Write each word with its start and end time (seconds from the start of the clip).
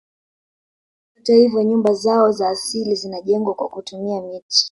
Hata 1.15 1.33
hivyo 1.33 1.63
nyumba 1.63 1.93
zao 1.93 2.31
za 2.31 2.49
asili 2.49 2.95
zinajengwa 2.95 3.53
kwa 3.53 3.69
kutumia 3.69 4.21
miti 4.21 4.59